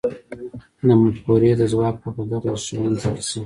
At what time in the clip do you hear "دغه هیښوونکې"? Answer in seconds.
2.31-2.97